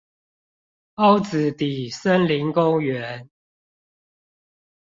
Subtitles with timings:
[0.95, 3.27] 凹子底森林公園